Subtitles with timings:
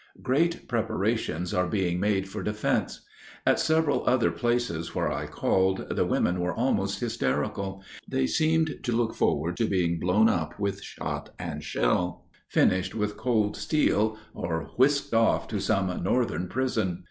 [0.23, 3.01] Great preparations are being made for defense.
[3.45, 7.83] At several other places where I called the women were almost hysterical.
[8.07, 13.15] They seemed to look forward to being blown up with shot and shell, finished with
[13.15, 16.97] cold steel, or whisked off to some Northern prison.